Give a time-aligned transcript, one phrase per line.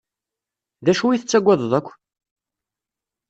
[0.85, 1.87] D acu i tettagadeḍ akk?